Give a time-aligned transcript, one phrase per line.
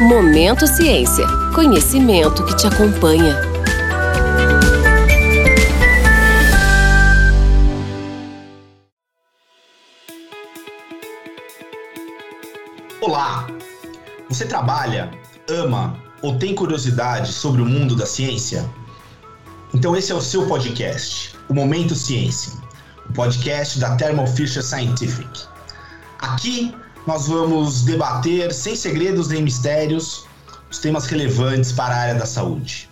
[0.00, 1.26] Momento Ciência.
[1.54, 3.34] Conhecimento que te acompanha.
[13.00, 13.46] Olá!
[14.28, 15.10] Você trabalha,
[15.48, 18.68] ama ou tem curiosidade sobre o mundo da ciência?
[19.72, 22.52] Então esse é o seu podcast, o Momento Ciência,
[23.08, 25.46] o podcast da Thermo Fisher Scientific.
[26.18, 26.74] Aqui
[27.06, 30.26] nós vamos debater, sem segredos nem mistérios,
[30.70, 32.90] os temas relevantes para a área da saúde.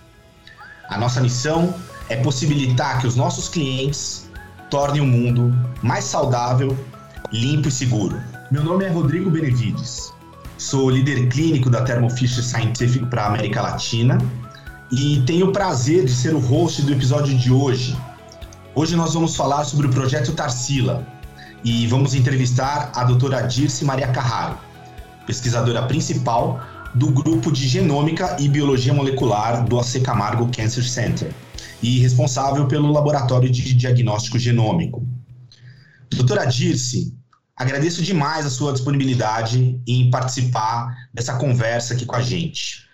[0.88, 1.74] A nossa missão
[2.08, 4.30] é possibilitar que os nossos clientes
[4.70, 6.76] tornem o mundo mais saudável,
[7.32, 8.22] limpo e seguro.
[8.52, 10.12] Meu nome é Rodrigo Benevides.
[10.58, 14.18] Sou líder clínico da Thermo Fisher Scientific para a América Latina
[14.92, 17.96] e tenho o prazer de ser o host do episódio de hoje.
[18.76, 21.04] Hoje nós vamos falar sobre o projeto Tarsila,
[21.64, 24.58] e vamos entrevistar a doutora Dirce Maria Carraro,
[25.26, 26.60] pesquisadora principal
[26.94, 31.32] do grupo de Genômica e Biologia Molecular do AC Camargo Cancer Center
[31.82, 35.06] e responsável pelo laboratório de diagnóstico genômico.
[36.10, 37.16] Doutora Dirce,
[37.56, 42.84] agradeço demais a sua disponibilidade em participar dessa conversa aqui com a gente.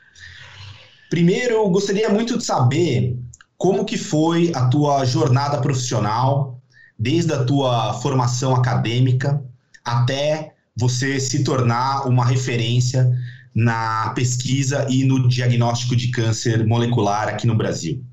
[1.10, 3.18] Primeiro, eu gostaria muito de saber
[3.58, 6.59] como que foi a tua jornada profissional
[7.00, 9.42] desde a tua formação acadêmica
[9.82, 13.10] até você se tornar uma referência
[13.54, 18.04] na pesquisa e no diagnóstico de câncer molecular aqui no Brasil.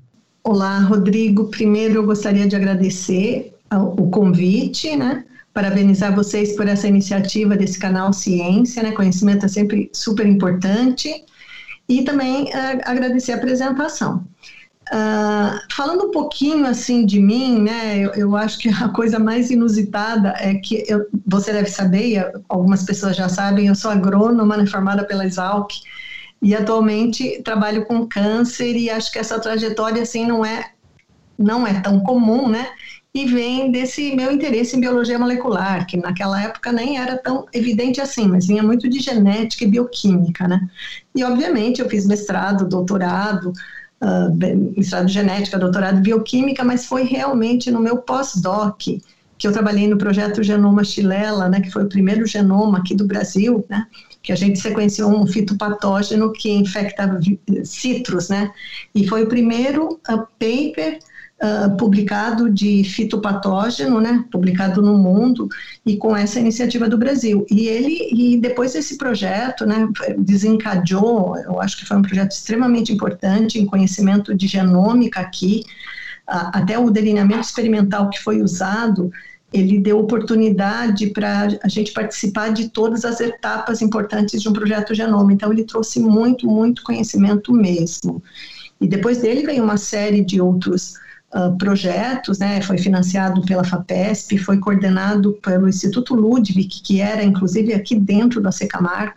[0.42, 1.50] Olá, Rodrigo.
[1.50, 5.24] Primeiro, eu gostaria de agradecer o convite, né?
[5.52, 8.92] Parabenizar vocês por essa iniciativa desse canal Ciência, né?
[8.92, 11.24] Conhecimento é sempre super importante.
[11.86, 14.24] E também uh, agradecer a apresentação.
[14.90, 19.50] Uh, falando um pouquinho assim de mim, né, eu, eu, acho que a coisa mais
[19.50, 24.66] inusitada é que eu, você deve saber, algumas pessoas já sabem, eu sou agrônoma, né,
[24.66, 25.70] formada pela Exalc,
[26.40, 30.70] e atualmente trabalho com câncer e acho que essa trajetória assim não é
[31.38, 32.66] não é tão comum, né?
[33.14, 38.00] E vem desse meu interesse em biologia molecular, que naquela época nem era tão evidente
[38.00, 40.68] assim, mas vinha muito de genética e bioquímica, né?
[41.14, 43.52] E obviamente eu fiz mestrado, doutorado,
[44.02, 48.80] uh, mestrado em genética, doutorado em bioquímica, mas foi realmente no meu pós-doc
[49.38, 53.06] que eu trabalhei no projeto Genoma Chilela, né, que foi o primeiro genoma aqui do
[53.06, 53.86] Brasil, né,
[54.20, 57.20] que a gente sequenciou um fitopatógeno que infecta
[57.62, 58.50] citros, né,
[58.92, 60.98] e foi o primeiro uh, paper
[61.42, 65.48] uh, publicado de fitopatógeno, né, publicado no mundo,
[65.84, 67.46] e com essa iniciativa do Brasil.
[67.50, 69.88] E ele, e depois desse projeto, né,
[70.18, 75.62] desencadeou, eu acho que foi um projeto extremamente importante em conhecimento de genômica aqui,
[76.28, 79.10] uh, até o delineamento experimental que foi usado,
[79.50, 84.94] ele deu oportunidade para a gente participar de todas as etapas importantes de um projeto
[84.94, 85.32] genoma.
[85.32, 88.22] Então, ele trouxe muito, muito conhecimento mesmo.
[88.78, 90.94] E depois dele veio uma série de outros
[91.34, 97.72] uh, projetos, né, foi financiado pela FAPESP, foi coordenado pelo Instituto Ludwig, que era inclusive
[97.74, 99.14] aqui dentro da Secamar,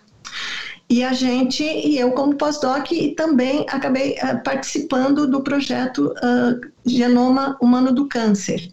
[0.89, 6.59] e a gente, e eu como pós-doc, e também acabei uh, participando do projeto uh,
[6.85, 8.72] Genoma Humano do Câncer,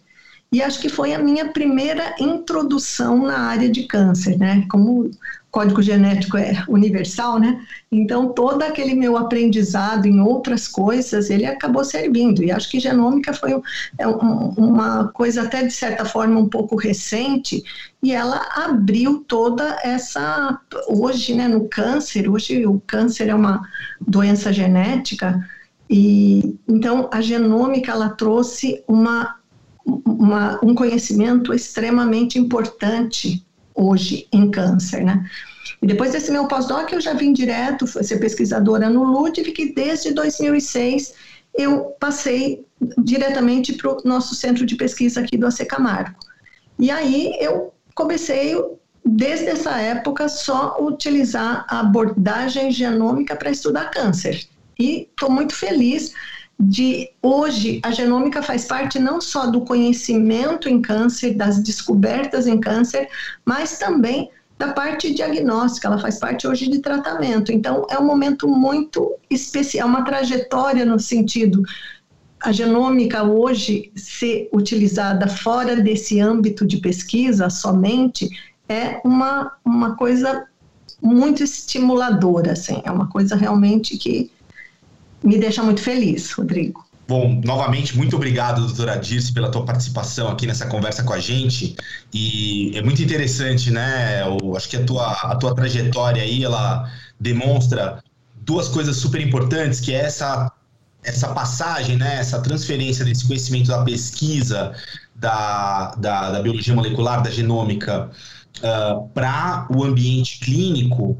[0.51, 4.65] e acho que foi a minha primeira introdução na área de câncer, né?
[4.67, 5.11] Como
[5.51, 7.61] código genético é universal, né?
[7.91, 12.43] Então, todo aquele meu aprendizado em outras coisas, ele acabou servindo.
[12.43, 13.59] E acho que genômica foi
[13.97, 17.63] é uma coisa até, de certa forma, um pouco recente,
[18.01, 20.59] e ela abriu toda essa...
[20.87, 23.61] Hoje, né, no câncer, hoje o câncer é uma
[23.99, 25.47] doença genética,
[25.89, 29.39] e então a genômica, ela trouxe uma
[30.05, 33.43] uma, um conhecimento extremamente importante
[33.79, 35.25] hoje em câncer, né?
[35.81, 40.13] E depois desse meu pós-doc, eu já vim direto ser pesquisadora no Ludwig, que desde
[40.13, 41.13] 2006
[41.57, 42.65] eu passei
[42.97, 46.19] diretamente para o nosso centro de pesquisa aqui do AC Camargo.
[46.77, 48.55] E aí eu comecei,
[49.05, 54.47] desde essa época, só utilizar a abordagem genômica para estudar câncer.
[54.77, 56.13] E estou muito feliz
[56.59, 62.59] de hoje a genômica faz parte não só do conhecimento em câncer, das descobertas em
[62.59, 63.07] câncer,
[63.45, 67.49] mas também da parte diagnóstica, ela faz parte hoje de tratamento.
[67.49, 71.63] Então é um momento muito especial, uma trajetória no sentido
[72.41, 78.29] a genômica hoje ser utilizada fora desse âmbito de pesquisa somente
[78.67, 80.45] é uma, uma coisa
[81.01, 84.31] muito estimuladora, assim, é uma coisa realmente que
[85.23, 86.89] me deixa muito feliz, Rodrigo.
[87.09, 91.75] Bom, novamente, muito obrigado, doutora Dirce, pela tua participação aqui nessa conversa com a gente.
[92.13, 94.21] E é muito interessante, né?
[94.21, 96.87] Eu acho que a tua, a tua trajetória aí, ela
[97.19, 98.03] demonstra
[98.35, 100.51] duas coisas super importantes, que é essa,
[101.03, 102.17] essa passagem, né?
[102.19, 104.73] Essa transferência desse conhecimento da pesquisa,
[105.15, 108.11] da, da, da biologia molecular, da genômica,
[108.61, 111.17] uh, ah, para o ambiente clínico,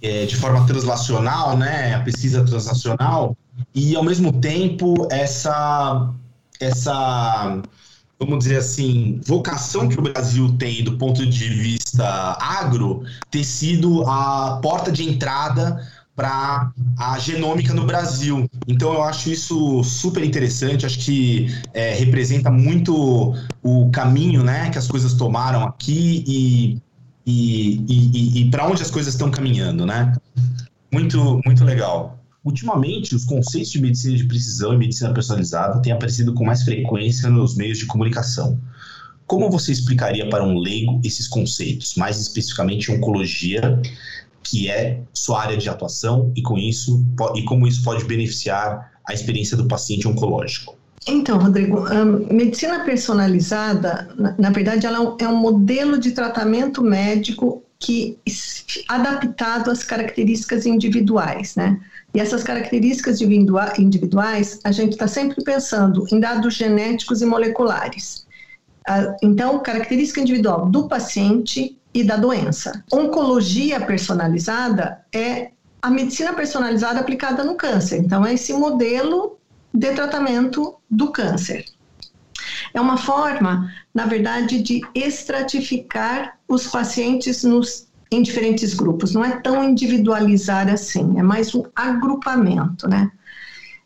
[0.00, 3.36] é, de forma translacional, né, a pesquisa translacional,
[3.74, 6.12] e ao mesmo tempo essa,
[6.60, 7.62] essa
[8.18, 14.04] vamos dizer assim, vocação que o Brasil tem do ponto de vista agro, ter sido
[14.08, 15.80] a porta de entrada
[16.18, 18.50] para a genômica no Brasil.
[18.66, 24.78] Então eu acho isso super interessante, acho que é, representa muito o caminho né, que
[24.78, 26.82] as coisas tomaram aqui e,
[27.28, 30.16] e, e, e para onde as coisas estão caminhando, né?
[30.90, 32.18] Muito, muito legal.
[32.42, 37.28] Ultimamente, os conceitos de medicina de precisão e medicina personalizada têm aparecido com mais frequência
[37.28, 38.58] nos meios de comunicação.
[39.26, 43.78] Como você explicaria para um leigo esses conceitos, mais especificamente oncologia,
[44.42, 47.04] que é sua área de atuação e com isso
[47.34, 50.77] e como isso pode beneficiar a experiência do paciente oncológico.
[51.08, 57.62] Então, Rodrigo, a medicina personalizada, na, na verdade, ela é um modelo de tratamento médico
[57.78, 58.18] que
[58.88, 61.80] adaptado às características individuais, né?
[62.12, 68.26] E essas características individuais, a gente está sempre pensando em dados genéticos e moleculares.
[69.22, 72.82] Então, característica individual do paciente e da doença.
[72.92, 75.50] Oncologia personalizada é
[75.80, 77.98] a medicina personalizada aplicada no câncer.
[77.98, 79.37] Então, é esse modelo
[79.72, 81.64] de tratamento do câncer.
[82.72, 89.14] É uma forma, na verdade, de estratificar os pacientes nos, em diferentes grupos.
[89.14, 93.10] Não é tão individualizar assim, é mais um agrupamento, né?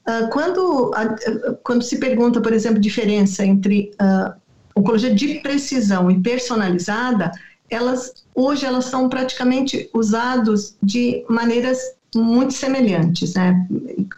[0.06, 4.34] Uh, quando, uh, quando se pergunta, por exemplo, diferença entre uh,
[4.74, 7.30] oncologia de precisão e personalizada,
[7.70, 11.78] elas hoje elas são praticamente usados de maneiras
[12.14, 13.66] muito semelhantes, né?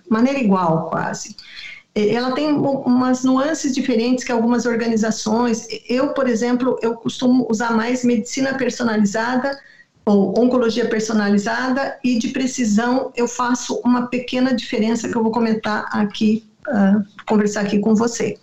[0.09, 1.37] Maneira igual, quase.
[1.95, 5.69] Ela tem umas nuances diferentes que algumas organizações.
[5.89, 9.57] Eu, por exemplo, eu costumo usar mais medicina personalizada
[10.05, 15.87] ou oncologia personalizada e de precisão eu faço uma pequena diferença que eu vou comentar
[15.91, 18.37] aqui, uh, conversar aqui com você.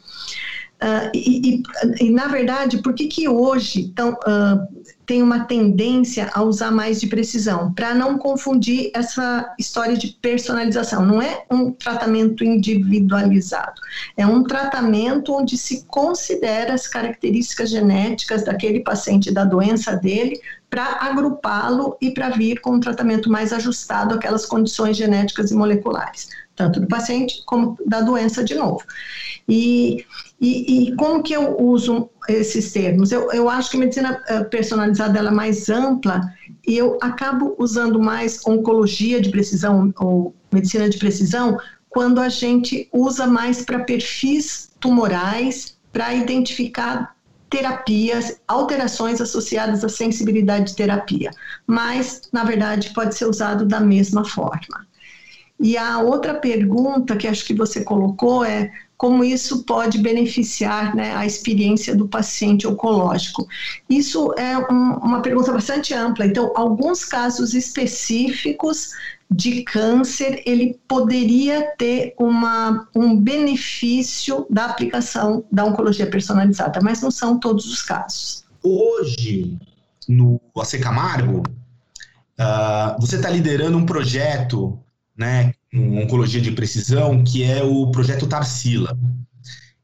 [0.81, 1.63] Uh, e,
[2.01, 6.71] e, e, na verdade, por que, que hoje então, uh, tem uma tendência a usar
[6.71, 7.71] mais de precisão?
[7.71, 11.05] Para não confundir essa história de personalização.
[11.05, 13.79] Não é um tratamento individualizado,
[14.17, 20.99] é um tratamento onde se considera as características genéticas daquele paciente, da doença dele, para
[21.01, 26.79] agrupá-lo e para vir com um tratamento mais ajustado àquelas condições genéticas e moleculares, tanto
[26.79, 28.81] do paciente como da doença de novo.
[29.49, 30.05] E,
[30.41, 33.11] e, e, como que eu uso esses termos?
[33.11, 36.19] Eu, eu acho que a medicina eh, personalizada é mais ampla
[36.67, 41.59] e eu acabo usando mais oncologia de precisão ou medicina de precisão
[41.91, 47.15] quando a gente usa mais para perfis tumorais, para identificar
[47.47, 51.29] terapias, alterações associadas à sensibilidade de terapia.
[51.67, 54.87] Mas, na verdade, pode ser usado da mesma forma.
[55.59, 58.71] E a outra pergunta que acho que você colocou é
[59.01, 63.47] como isso pode beneficiar né, a experiência do paciente oncológico.
[63.89, 66.27] Isso é um, uma pergunta bastante ampla.
[66.27, 68.91] Então, alguns casos específicos
[69.27, 77.09] de câncer, ele poderia ter uma, um benefício da aplicação da oncologia personalizada, mas não
[77.09, 78.45] são todos os casos.
[78.61, 79.57] Hoje,
[80.07, 81.41] no AC Camargo,
[82.39, 84.77] uh, você está liderando um projeto
[85.17, 88.97] né, oncologia de precisão, que é o projeto Tarsila.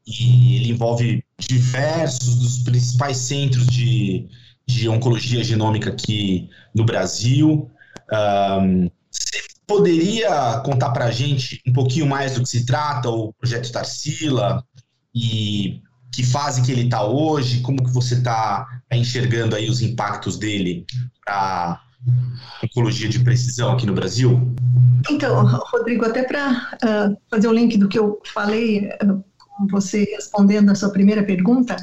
[0.06, 4.28] E ele envolve diversos dos principais centros de,
[4.66, 7.70] de oncologia genômica aqui no Brasil.
[8.10, 13.32] Um, você poderia contar para a gente um pouquinho mais do que se trata o
[13.34, 14.64] projeto Tarsila
[15.14, 15.82] e
[16.14, 20.86] que fase que ele está hoje, como que você está enxergando aí os impactos dele
[21.24, 21.82] para
[22.62, 24.40] oncologia de precisão aqui no Brasil?
[25.10, 29.24] Então, Rodrigo, até para uh, fazer o link do que eu falei uh,
[29.70, 31.76] você respondendo a sua primeira pergunta,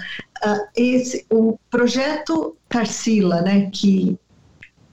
[0.45, 4.17] uh, esse, o projeto Tarsila, né, que,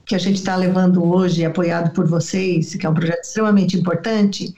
[0.05, 4.53] que a gente está levando hoje, apoiado por vocês, que é um projeto extremamente importante,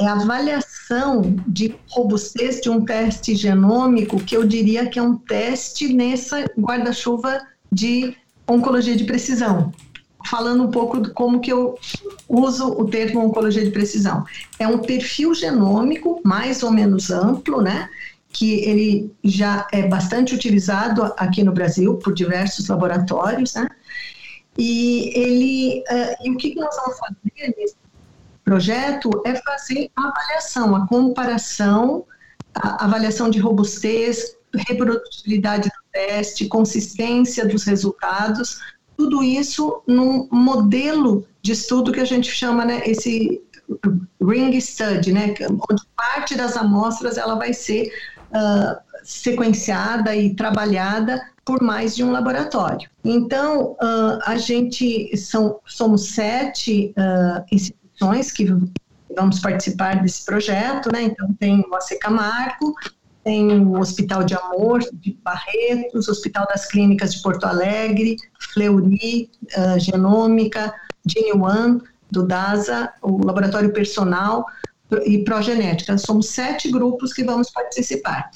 [0.00, 5.16] é a avaliação de robustez de um teste genômico que eu diria que é um
[5.16, 9.72] teste nessa guarda-chuva de oncologia de precisão
[10.26, 11.78] falando um pouco de como que eu
[12.28, 14.24] uso o termo oncologia de precisão.
[14.58, 17.88] É um perfil genômico mais ou menos amplo, né?
[18.32, 23.68] Que ele já é bastante utilizado aqui no Brasil por diversos laboratórios, né?
[24.56, 27.76] E ele, uh, e o que nós vamos fazer nesse
[28.44, 32.04] projeto é fazer a avaliação, a comparação,
[32.54, 38.58] a avaliação de robustez, reprodutibilidade do teste, consistência dos resultados,
[38.98, 43.40] tudo isso num modelo de estudo que a gente chama, né, esse
[44.20, 45.34] ring study, né,
[45.70, 47.92] onde parte das amostras ela vai ser
[48.32, 52.90] uh, sequenciada e trabalhada por mais de um laboratório.
[53.04, 58.46] Então, uh, a gente são, somos sete uh, instituições que
[59.16, 61.04] vamos participar desse projeto, né?
[61.04, 62.74] Então, tem o AC Camargo,
[63.28, 69.78] tem o Hospital de Amor de Barretos, Hospital das Clínicas de Porto Alegre, Fleury, uh,
[69.78, 70.72] Genômica,
[71.34, 74.46] One, do DASA, o Laboratório Personal
[75.04, 75.98] e Progenética.
[75.98, 78.30] Somos sete grupos que vamos participar.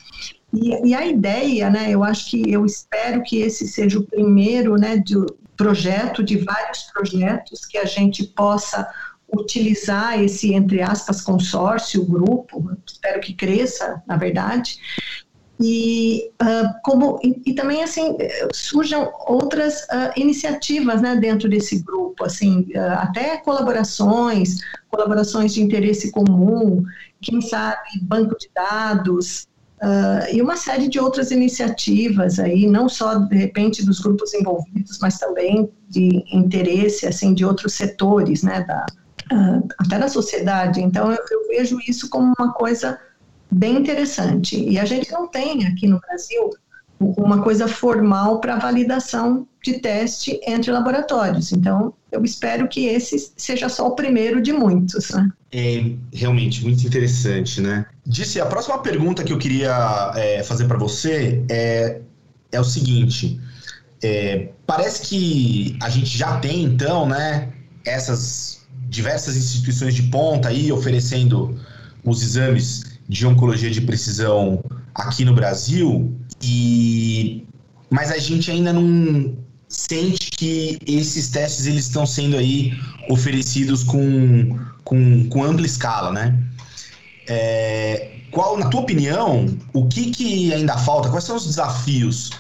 [0.53, 4.77] E, e, a ideia, né, eu acho que eu espero que esse seja o primeiro,
[4.77, 5.15] né, de
[5.57, 8.87] projeto, de vários projetos que a gente possa
[9.35, 14.79] utilizar esse, entre aspas, consórcio, grupo, espero que cresça, na verdade,
[15.63, 18.17] e uh, como e, e, também assim
[18.53, 24.59] surjam outras uh, iniciativas né, dentro desse grupo assim uh, até colaborações
[24.91, 26.83] colaborações de interesse comum
[27.21, 29.47] quem sabe banco de dados
[30.33, 35.19] e uma série de outras iniciativas aí não só de repente dos grupos envolvidos mas
[35.19, 38.87] também de interesse assim de outros setores né da,
[39.79, 40.81] até da sociedade.
[40.81, 42.99] Então, eu, eu, vejo isso como uma coisa
[43.51, 44.59] bem interessante.
[44.59, 46.51] E a gente não tem aqui no Brasil
[46.99, 51.53] uma coisa formal para validação de teste entre laboratórios.
[51.53, 55.11] Então, eu espero que esse seja só o primeiro de muitos.
[55.11, 55.31] Né?
[55.51, 57.87] É realmente muito interessante, né?
[58.07, 62.01] Disse, a próxima pergunta que eu queria é, fazer para você é,
[62.51, 63.41] é o seguinte:
[64.03, 67.53] é, parece que a gente já tem, então, né,
[67.85, 68.62] essas
[68.93, 71.59] diversas instituições de ponta aí oferecendo
[72.05, 74.63] os exames de oncologia de precisão
[74.95, 77.47] aqui no Brasil e
[77.91, 79.37] mas a gente ainda não
[79.69, 82.73] sente que esses testes eles estão sendo aí
[83.09, 86.39] oferecidos com, com, com ampla escala, né?
[87.27, 91.09] É, qual, na tua opinião, o que, que ainda falta?
[91.09, 92.31] Quais são os desafios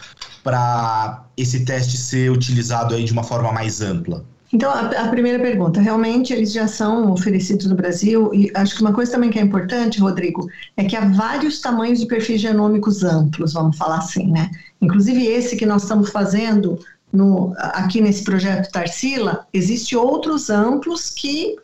[0.42, 4.24] para esse teste ser utilizado aí de uma forma mais ampla?
[4.52, 8.82] Então, a, a, primeira pergunta, realmente eles já são oferecidos no Brasil, e acho que
[8.82, 13.02] uma coisa também que é importante, Rodrigo, é que há vários tamanhos de perfis genômicos
[13.02, 14.50] amplos, vamos falar assim, né?
[14.80, 16.78] Inclusive esse que nós estamos fazendo
[17.10, 21.56] no, aqui nesse projeto Tarsila, existe outros amplos que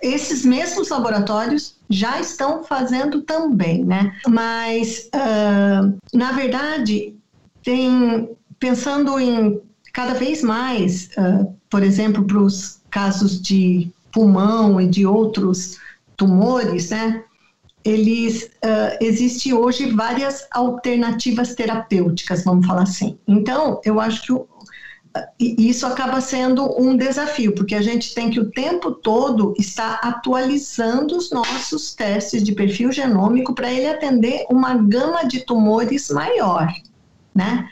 [0.00, 4.12] esses mesmos laboratórios já estão fazendo também, né?
[4.26, 7.14] Mas, uh, na verdade,
[7.62, 8.28] tem,
[8.58, 9.60] pensando em
[9.92, 15.78] cada vez mais, uh, por exemplo, para os casos de pulmão e de outros
[16.18, 17.24] tumores, né?
[17.82, 23.18] Eles uh, existe hoje várias alternativas terapêuticas, vamos falar assim.
[23.26, 24.46] Então, eu acho que o,
[25.40, 31.16] isso acaba sendo um desafio, porque a gente tem que o tempo todo estar atualizando
[31.16, 36.70] os nossos testes de perfil genômico para ele atender uma gama de tumores maior,
[37.34, 37.66] né?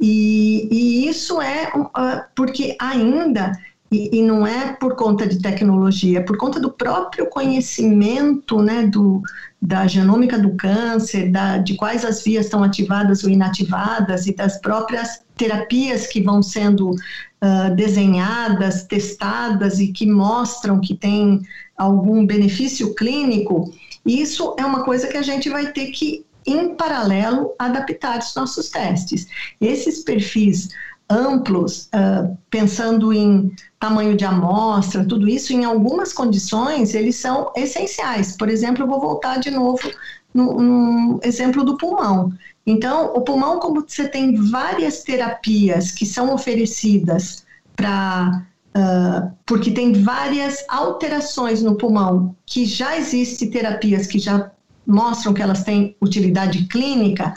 [0.00, 3.52] E, e isso é uh, porque ainda,
[3.92, 8.86] e, e, não é por conta de tecnologia, é por conta do próprio conhecimento né,
[8.86, 9.20] do,
[9.60, 14.58] da genômica do câncer, da, de quais as vias estão ativadas ou inativadas e das
[14.58, 21.42] próprias terapias que vão sendo uh, desenhadas, testadas e que mostram que tem
[21.76, 23.70] algum benefício clínico,
[24.04, 28.70] isso é uma coisa que a gente vai ter que em paralelo, adaptar os nossos
[28.70, 29.26] testes.
[29.60, 30.68] Esses perfis
[31.08, 38.36] amplos, uh, pensando em tamanho de amostra, tudo isso, em algumas condições, eles são essenciais.
[38.36, 39.90] Por exemplo, eu vou voltar de novo
[40.32, 42.32] no, no exemplo do pulmão.
[42.64, 49.92] Então, o pulmão, como você tem várias terapias que são oferecidas para Uh, porque tem
[49.92, 54.48] várias alterações no pulmão, que já existem terapias que já
[54.86, 57.34] mostram que elas têm utilidade clínica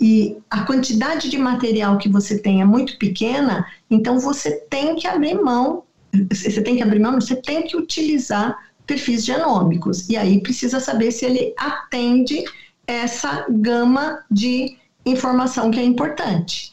[0.00, 5.06] e a quantidade de material que você tem é muito pequena, então você tem que
[5.06, 5.84] abrir mão,
[6.28, 8.56] você tem que abrir mão, você tem que utilizar
[8.86, 10.08] perfis genômicos.
[10.08, 12.42] E aí precisa saber se ele atende
[12.84, 16.72] essa gama de informação que é importante.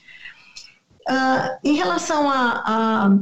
[1.08, 3.18] Uh, em relação a, a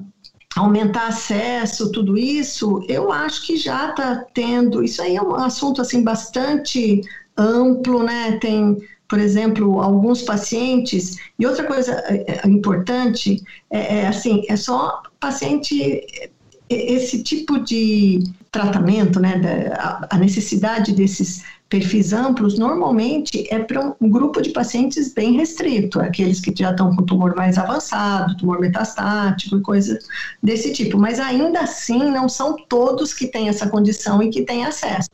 [0.58, 4.84] aumentar acesso, tudo isso, eu acho que já está tendo.
[4.84, 7.02] Isso aí é um assunto assim bastante
[7.38, 8.38] amplo, né?
[8.42, 11.18] Tem, por exemplo, alguns pacientes.
[11.38, 16.06] E outra coisa é, é, importante é, é assim, é só paciente
[16.70, 19.40] esse tipo de tratamento, né,
[20.10, 26.40] a necessidade desses perfis amplos, normalmente é para um grupo de pacientes bem restrito, aqueles
[26.40, 30.08] que já estão com tumor mais avançado, tumor metastático e coisas
[30.42, 30.98] desse tipo.
[30.98, 35.10] Mas ainda assim, não são todos que têm essa condição e que têm acesso,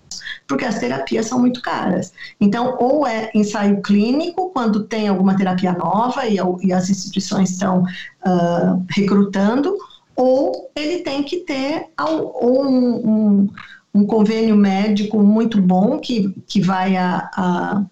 [0.47, 2.13] porque as terapias são muito caras.
[2.39, 7.81] Então, ou é ensaio clínico, quando tem alguma terapia nova e, e as instituições estão
[7.81, 9.75] uh, recrutando,
[10.15, 13.49] ou ele tem que ter um, um,
[13.93, 17.83] um, convênio médico muito bom que, que vai a, a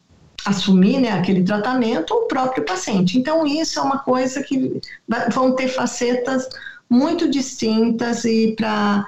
[0.46, 3.18] assumir né, aquele tratamento o próprio paciente.
[3.18, 4.82] Então, isso é uma coisa que
[5.32, 6.48] vão ter facetas
[6.90, 9.06] muito distintas e para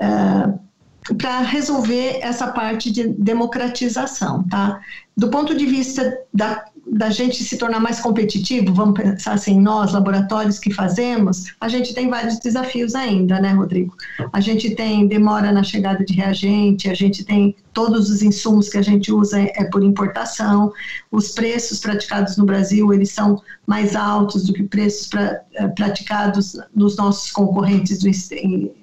[0.00, 0.70] é,
[1.16, 4.80] para resolver essa parte de democratização, tá?
[5.16, 9.92] Do ponto de vista da da gente se tornar mais competitivo, vamos pensar assim, nós,
[9.92, 13.94] laboratórios que fazemos, a gente tem vários desafios ainda, né, Rodrigo?
[14.32, 18.78] A gente tem demora na chegada de reagente, a gente tem todos os insumos que
[18.78, 20.72] a gente usa é, é por importação,
[21.10, 26.56] os preços praticados no Brasil, eles são mais altos do que preços pra, eh, praticados
[26.74, 28.10] nos nossos concorrentes do,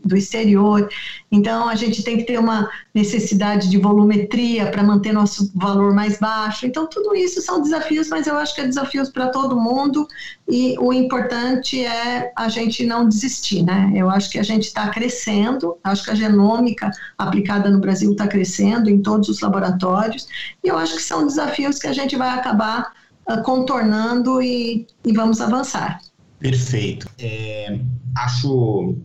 [0.06, 0.88] do exterior,
[1.30, 6.18] então a gente tem que ter uma necessidade de volumetria para manter nosso valor mais
[6.20, 10.08] baixo, então tudo isso são desafios, mas eu acho que é desafios para todo mundo,
[10.48, 13.92] e o importante é a gente não desistir, né?
[13.96, 18.27] Eu acho que a gente está crescendo, acho que a genômica aplicada no Brasil está
[18.27, 20.27] crescendo em todos os laboratórios,
[20.63, 22.94] e eu acho que são desafios que a gente vai acabar
[23.30, 26.00] uh, contornando e, e, vamos avançar.
[26.39, 27.10] Perfeito.
[27.18, 27.80] É,
[28.16, 28.96] acho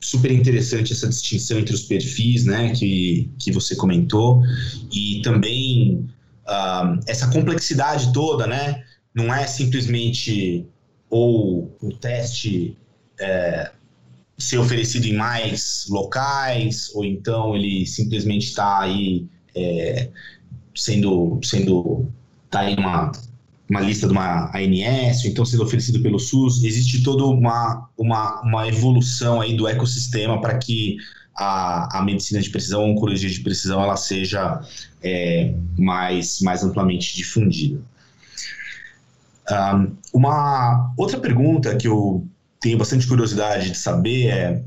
[0.00, 4.42] super interessante essa distinção entre os perfis, né, que, que você comentou,
[4.92, 6.06] e também
[6.46, 8.84] uh, essa complexidade toda, né,
[9.14, 10.66] não é simplesmente
[11.08, 12.76] ou o teste
[13.20, 13.70] é,
[14.36, 20.10] ser oferecido em mais locais, ou então ele simplesmente está aí é,
[20.74, 22.08] sendo sendo
[22.50, 23.12] tá aí uma
[23.68, 28.42] uma lista de uma ANS, ou então sendo oferecido pelo SUS, existe toda uma, uma,
[28.42, 30.96] uma evolução aí do ecossistema para que
[31.36, 34.60] a, a medicina de precisão, a oncologia de precisão, ela seja
[35.02, 37.80] é, mais, mais amplamente difundida.
[39.50, 42.26] Um, uma outra pergunta que eu
[42.60, 44.62] tenho bastante curiosidade de saber é: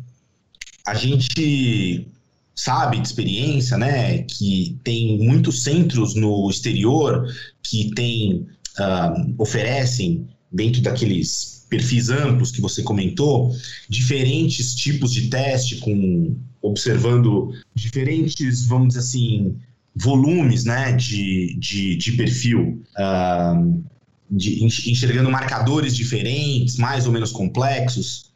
[0.85, 2.07] a gente
[2.53, 7.27] sabe de experiência, né, que tem muitos centros no exterior
[7.63, 8.47] que tem,
[8.79, 13.51] uh, oferecem, dentro daqueles perfis amplos que você comentou,
[13.89, 19.57] diferentes tipos de teste, com observando diferentes, vamos dizer assim,
[19.95, 22.81] volumes né, de, de, de perfil.
[22.97, 23.83] Uh,
[24.29, 28.31] de, enxergando marcadores diferentes, mais ou menos complexos.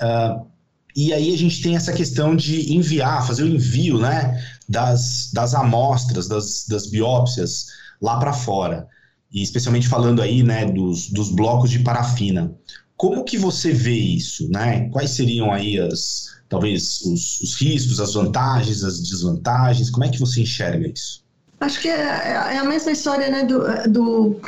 [0.00, 0.46] Uh,
[0.94, 5.54] e aí a gente tem essa questão de enviar, fazer o envio né, das, das
[5.54, 7.66] amostras, das, das biópsias
[8.00, 8.86] lá para fora.
[9.32, 12.54] E especialmente falando aí né, dos, dos blocos de parafina.
[12.96, 14.48] Como que você vê isso?
[14.50, 14.88] Né?
[14.90, 19.90] Quais seriam aí as, talvez os, os riscos, as vantagens, as desvantagens?
[19.90, 21.22] Como é que você enxerga isso?
[21.60, 24.40] Acho que é, é a mesma história né, do, do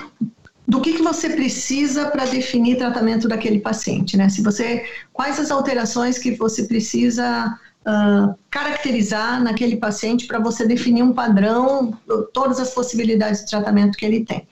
[0.66, 4.28] do que, que você precisa para definir tratamento daquele paciente, né?
[4.30, 11.02] Se você, quais as alterações que você precisa uh, caracterizar naquele paciente para você definir
[11.02, 11.96] um padrão,
[12.32, 14.46] todas as possibilidades de tratamento que ele tem.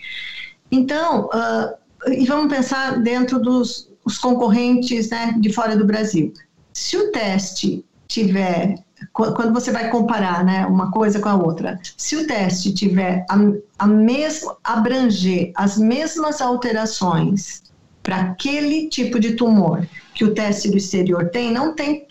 [0.71, 3.89] Então, uh, e vamos pensar dentro dos
[4.21, 6.33] concorrentes né, de fora do Brasil.
[6.73, 12.17] Se o teste tiver quando você vai comparar né, uma coisa com a outra, se
[12.17, 13.37] o teste tiver a,
[13.79, 17.63] a mesma, abranger as mesmas alterações
[18.03, 22.07] para aquele tipo de tumor que o teste do exterior tem, não tem,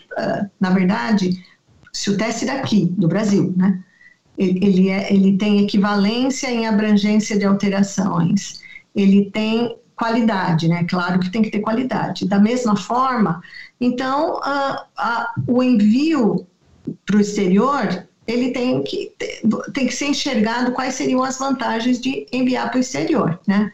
[0.60, 1.44] na verdade,
[1.92, 3.82] se o teste daqui, do Brasil, né,
[4.36, 8.60] ele, é, ele tem equivalência em abrangência de alterações,
[8.94, 10.84] ele tem qualidade, né?
[10.88, 12.26] Claro que tem que ter qualidade.
[12.26, 13.42] Da mesma forma,
[13.80, 16.46] então, uh, uh, o envio
[17.04, 19.12] para o exterior, ele tem que,
[19.72, 23.70] tem que ser enxergado quais seriam as vantagens de enviar para o exterior, né?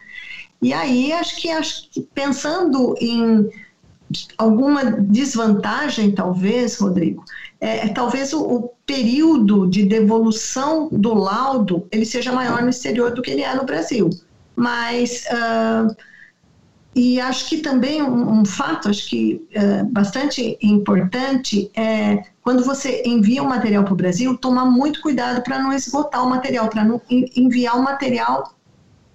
[0.61, 3.49] E aí, acho que, acho que pensando em
[4.37, 7.25] alguma desvantagem, talvez, Rodrigo,
[7.61, 13.11] é, é, talvez o, o, período de devolução do laudo ele seja maior no exterior
[13.13, 14.09] do que ele é no Brasil.
[14.57, 15.95] Mas uh,
[16.95, 23.03] e acho que também um, um fato, acho que é, bastante importante é quando você
[23.07, 26.85] envia um material para o Brasil, tomar muito cuidado para não esgotar o material, para
[26.85, 28.53] não enviar o material,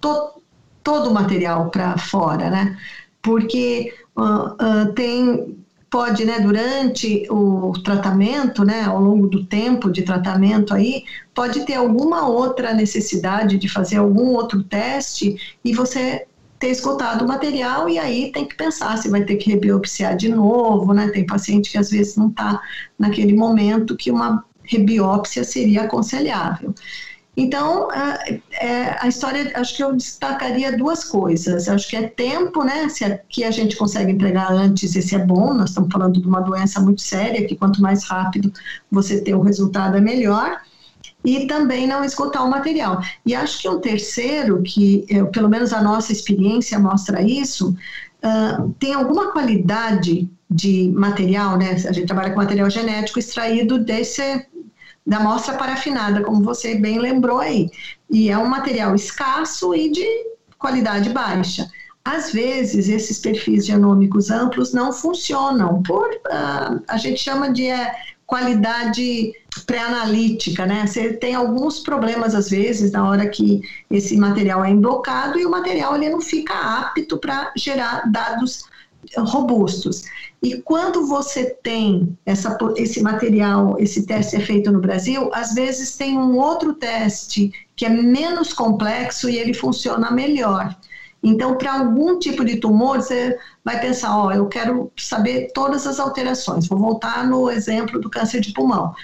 [0.00, 0.40] to,
[0.82, 2.78] todo o material para fora, né?
[3.20, 10.02] Porque uh, uh, tem pode, né, durante o tratamento, né, ao longo do tempo de
[10.02, 16.26] tratamento aí, pode ter alguma outra necessidade de fazer algum outro teste e você
[16.58, 20.28] ter esgotado o material e aí tem que pensar se vai ter que rebiopsiar de
[20.28, 21.10] novo, né?
[21.10, 22.60] Tem paciente que às vezes não está
[22.98, 26.74] naquele momento que uma rebiópsia seria aconselhável.
[27.36, 31.68] Então, é, a história, acho que eu destacaria duas coisas.
[31.68, 32.88] Acho que é tempo, né?
[32.88, 35.52] Se aqui a gente consegue entregar antes, esse é bom.
[35.52, 38.52] Nós estamos falando de uma doença muito séria, que quanto mais rápido
[38.90, 40.60] você ter o resultado, é melhor.
[41.24, 43.02] E também não esgotar o material.
[43.26, 47.74] E acho que um terceiro, que eu, pelo menos a nossa experiência mostra isso,
[48.22, 51.72] uh, tem alguma qualidade de material, né?
[51.72, 54.46] A gente trabalha com material genético extraído desse
[55.06, 57.70] da amostra parafinada, como você bem lembrou aí.
[58.10, 60.06] E é um material escasso e de
[60.58, 61.68] qualidade baixa.
[62.04, 67.94] Às vezes, esses perfis genômicos amplos não funcionam por, uh, a gente chama de é,
[68.26, 69.32] qualidade
[69.66, 70.86] pré-analítica, né?
[70.86, 75.50] Você tem alguns problemas, às vezes, na hora que esse material é emblocado e o
[75.50, 78.64] material ele não fica apto para gerar dados
[79.18, 80.04] robustos.
[80.42, 85.96] E quando você tem essa, esse material, esse teste é feito no Brasil, às vezes
[85.96, 90.76] tem um outro teste que é menos complexo e ele funciona melhor.
[91.22, 95.86] Então, para algum tipo de tumor, você vai pensar: ó, oh, eu quero saber todas
[95.86, 96.68] as alterações.
[96.68, 98.94] Vou voltar no exemplo do câncer de pulmão.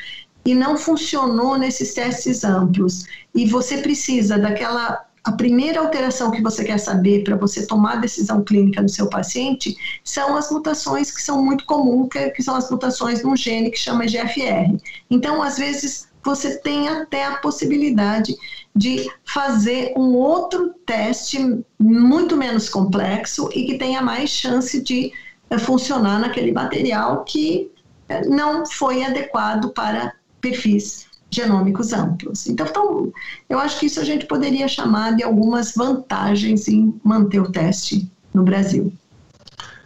[0.45, 3.07] E não funcionou nesses testes amplos.
[3.35, 8.01] E você precisa daquela a primeira alteração que você quer saber para você tomar a
[8.01, 12.57] decisão clínica no seu paciente são as mutações que são muito comuns, que, que são
[12.57, 14.77] as mutações num gene que chama GFR.
[15.11, 18.35] Então, às vezes, você tem até a possibilidade
[18.75, 25.13] de fazer um outro teste muito menos complexo e que tenha mais chance de
[25.51, 27.71] é, funcionar naquele material que
[28.09, 32.47] é, não foi adequado para perfis genômicos amplos.
[32.47, 33.13] Então, então,
[33.49, 38.11] eu acho que isso a gente poderia chamar de algumas vantagens em manter o teste
[38.35, 38.93] no Brasil.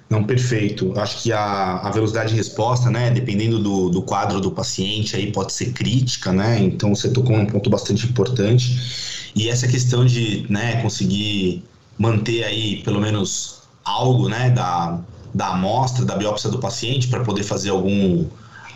[0.08, 0.92] Não, perfeito.
[0.98, 5.32] Acho que a, a velocidade de resposta, né, dependendo do, do quadro do paciente, aí
[5.32, 6.60] pode ser crítica, né?
[6.60, 9.32] Então você tocou num ponto bastante importante.
[9.34, 11.64] E essa questão de, né, conseguir
[11.98, 15.00] manter aí pelo menos algo, né, da,
[15.32, 18.26] da amostra, da biópsia do paciente para poder fazer algum,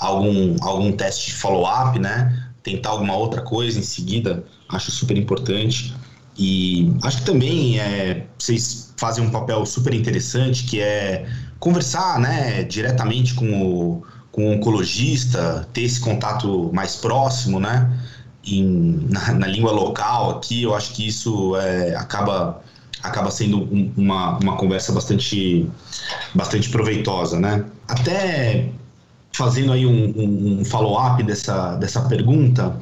[0.00, 2.47] algum, algum teste de follow-up, né?
[2.68, 5.94] Tentar alguma outra coisa em seguida, acho super importante.
[6.36, 11.26] E acho que também é, vocês fazem um papel super interessante, que é
[11.58, 17.90] conversar né, diretamente com o, com o oncologista, ter esse contato mais próximo, né?
[18.46, 22.62] Em, na, na língua local aqui, eu acho que isso é, acaba
[23.02, 25.68] acaba sendo um, uma, uma conversa bastante,
[26.34, 27.64] bastante proveitosa, né?
[27.86, 28.70] Até
[29.38, 32.76] fazendo aí um, um, follow-up dessa, dessa pergunta,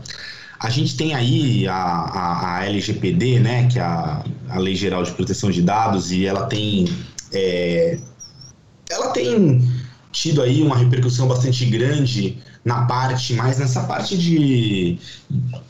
[0.59, 5.03] a gente tem aí a, a, a, LGPD, né, que é a, a Lei Geral
[5.03, 6.89] de Proteção de Dados, e ela tem,
[7.31, 7.99] é,
[8.89, 9.71] ela tem
[10.11, 14.99] tido aí uma repercussão bastante grande na parte, mais nessa parte de,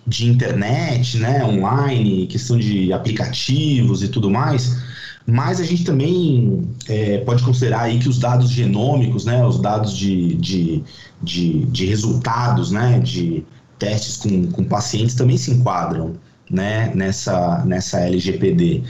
[0.07, 4.77] de internet, né, online, questão de aplicativos e tudo mais,
[5.27, 9.97] mas a gente também é, pode considerar aí que os dados genômicos, né, os dados
[9.97, 10.85] de, de,
[11.21, 13.45] de, de resultados, né, de
[13.79, 16.15] testes com, com pacientes também se enquadram
[16.49, 18.85] né, nessa, nessa LGPD.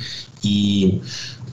[0.45, 1.01] E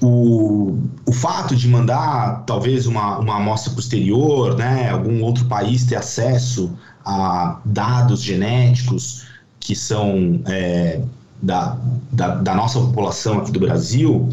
[0.02, 5.96] o, o fato de mandar talvez uma, uma amostra posterior, né, algum outro país ter
[5.96, 9.26] acesso a dados genéticos
[9.60, 11.02] que são é,
[11.42, 11.78] da,
[12.12, 14.30] da, da, nossa população aqui do Brasil,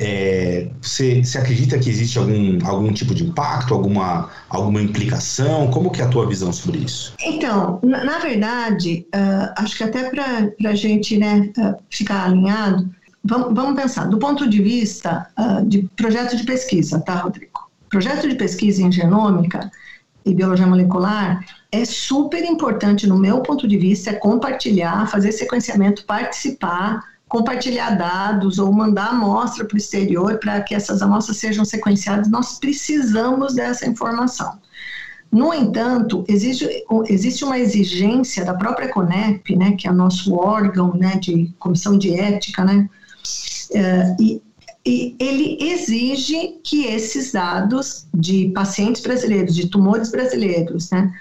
[0.00, 5.70] é, você, você acredita que existe algum, algum tipo de impacto, alguma, alguma implicação?
[5.70, 7.14] Como que é a tua visão sobre isso?
[7.24, 12.88] Então, na, na verdade, uh, acho que até para a gente né, uh, ficar alinhado,
[13.24, 17.68] vamos, vamos, pensar, do ponto de vista uh, de projeto de pesquisa, tá, Rodrigo?
[17.90, 19.70] Projeto de pesquisa em genômica
[20.24, 26.04] e biologia molecular é super importante, no meu ponto de vista, é compartilhar, fazer sequenciamento,
[26.04, 32.28] participar, compartilhar dados ou mandar amostra para o exterior para que essas amostras sejam sequenciadas,
[32.28, 34.58] nós precisamos dessa informação.
[35.30, 36.66] No entanto, existe,
[37.06, 42.18] existe uma exigência da própria CONEP, né, que é nosso órgão né, de comissão de
[42.18, 42.88] ética, né,
[43.74, 44.42] é, e
[44.88, 51.12] e ele exige que esses dados de pacientes brasileiros, de tumores brasileiros, né,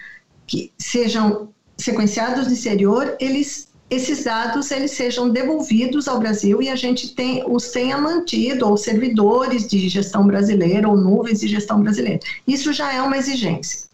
[0.46, 6.76] que sejam sequenciados no exterior, eles esses dados eles sejam devolvidos ao Brasil e a
[6.76, 12.20] gente tem, os tenha mantido, ou servidores de gestão brasileira, ou nuvens de gestão brasileira.
[12.46, 13.88] Isso já é uma exigência.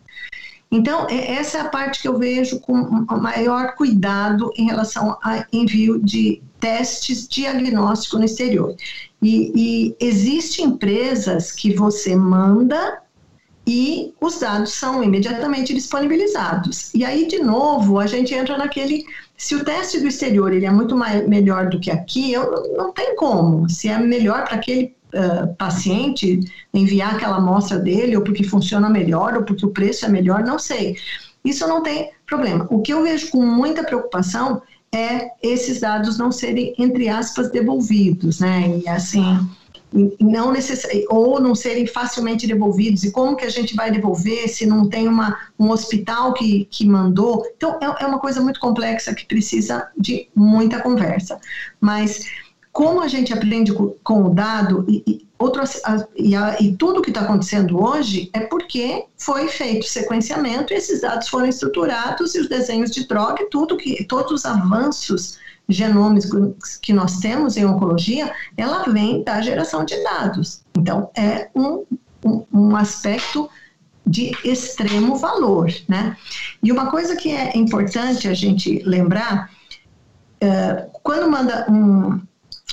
[0.71, 2.73] Então, é, essa é a parte que eu vejo com
[3.21, 8.75] maior cuidado em relação ao envio de testes diagnóstico no exterior.
[9.21, 13.03] E, e existem empresas que você manda
[13.65, 16.93] e os dados são imediatamente disponibilizados.
[16.93, 19.05] E aí, de novo, a gente entra naquele.
[19.43, 22.93] Se o teste do exterior ele é muito mais, melhor do que aqui, eu, não
[22.93, 23.69] tem como.
[23.69, 26.39] Se é melhor para aquele uh, paciente
[26.73, 30.57] enviar aquela amostra dele, ou porque funciona melhor, ou porque o preço é melhor, não
[30.57, 30.95] sei.
[31.43, 32.65] Isso não tem problema.
[32.69, 34.61] O que eu vejo com muita preocupação
[34.95, 38.79] é esses dados não serem, entre aspas, devolvidos, né?
[38.81, 39.45] E assim,
[40.19, 40.87] não necess...
[41.09, 43.03] ou não serem facilmente devolvidos.
[43.03, 46.85] E como que a gente vai devolver se não tem uma, um hospital que, que
[46.85, 47.45] mandou?
[47.55, 51.39] Então, é, é uma coisa muito complexa que precisa de muita conversa.
[51.79, 52.25] Mas
[52.71, 55.79] como a gente aprende com, o dado e, e, outros,
[56.15, 61.01] e, a, e tudo que está acontecendo hoje é porque foi feito sequenciamento e esses
[61.01, 66.77] dados foram estruturados e os desenhos de droga e tudo que todos os avanços genômicos
[66.81, 70.61] que nós temos em oncologia, ela vem da geração de dados.
[70.77, 71.85] Então, é um,
[72.25, 73.49] um, um aspecto
[74.05, 76.17] de extremo valor, né?
[76.61, 79.49] E uma coisa que é importante a gente lembrar,
[80.41, 82.19] é, quando manda um,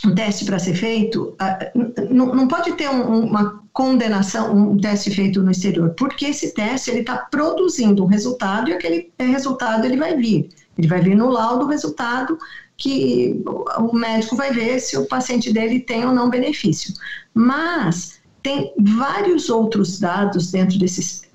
[0.04, 1.36] um teste para ser feito,
[2.10, 6.90] não, não pode ter um, uma condenação, um teste feito no exterior, porque esse teste
[6.90, 11.28] ele está produzindo um resultado e aquele resultado ele vai vir, ele vai vir no
[11.28, 12.36] laudo o resultado
[12.80, 13.38] que
[13.76, 16.94] o médico vai ver se o paciente dele tem ou não benefício.
[17.32, 21.28] Mas tem vários outros dados dentro desses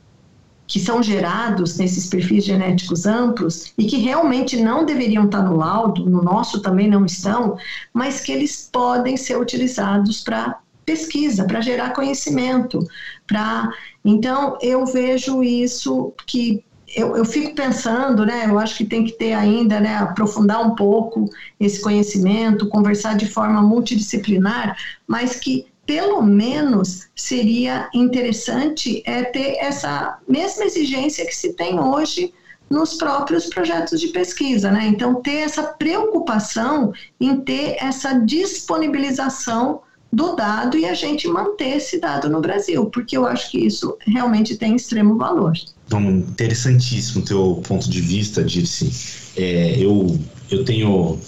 [0.68, 6.10] que são gerados nesses perfis genéticos amplos e que realmente não deveriam estar no laudo,
[6.10, 7.56] no nosso também não estão,
[7.94, 12.80] mas que eles podem ser utilizados para pesquisa, para gerar conhecimento,
[13.28, 13.72] para
[14.04, 18.46] então eu vejo isso que eu, eu, fico pensando, né?
[18.48, 19.96] Eu acho que tem que ter ainda, né?
[19.98, 21.30] Aprofundar um pouco
[21.60, 30.18] esse conhecimento, conversar de forma multidisciplinar, mas que pelo menos seria interessante é ter essa
[30.28, 32.34] mesma exigência que se tem hoje
[32.70, 34.88] nos próprios projetos de pesquisa, né?
[34.88, 39.82] Então, ter essa preocupação em ter essa disponibilização
[40.16, 43.98] do dado e a gente manter esse dado no Brasil, porque eu acho que isso
[44.00, 45.54] realmente tem extremo valor.
[45.86, 48.90] Então, interessantíssimo o teu ponto de vista, Dirce.
[49.36, 50.18] É, eu,
[50.50, 51.20] eu, tenho,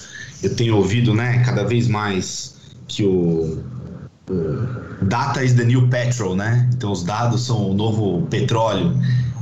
[0.41, 2.55] eu tenho ouvido né, cada vez mais
[2.87, 3.61] que o
[5.01, 6.69] data is the new petrol, né?
[6.73, 8.97] Então os dados são o novo petróleo.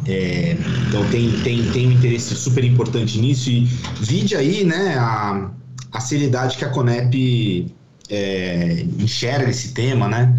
[0.08, 3.66] É, então tem, tem, tem um interesse super importante nisso e
[4.02, 5.52] vide aí, né, a,
[5.92, 7.74] a seriedade que a Conep
[8.10, 10.38] é, enxerga esse tema, né?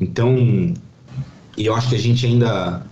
[0.00, 0.74] Então,
[1.56, 2.82] eu acho que a gente ainda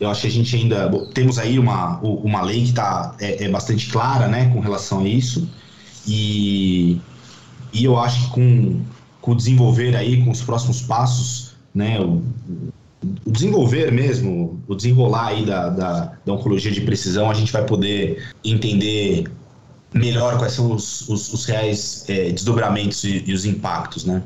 [0.00, 3.48] eu acho que a gente ainda temos aí uma, uma lei que tá, é, é,
[3.48, 5.48] bastante clara né, com relação a isso
[6.06, 7.00] e,
[7.72, 8.80] e eu acho que com,
[9.20, 12.22] com o desenvolver aí, com os próximos passos, né, o,
[13.24, 17.64] o desenvolver mesmo, o desenrolar aí da, da, da, oncologia de precisão, a gente vai
[17.64, 19.24] poder entender
[19.94, 24.22] melhor quais são os, os, os reais é, desdobramentos e, e, os impactos, né?